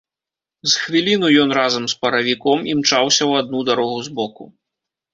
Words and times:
З 0.71 0.85
хвіліну 0.85 1.27
ён, 1.43 1.53
разам 1.59 1.85
з 1.95 1.99
паравіком, 2.07 2.59
імчаўся 2.75 3.17
ў 3.29 3.47
адну 3.47 3.59
дарогу 3.73 3.99
збоку. 4.13 4.53